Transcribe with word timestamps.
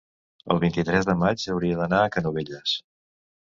el 0.55 0.61
vint-i-tres 0.63 1.09
de 1.09 1.15
maig 1.25 1.45
hauria 1.55 1.77
d'anar 1.83 2.01
a 2.07 2.11
Canovelles. 2.19 2.75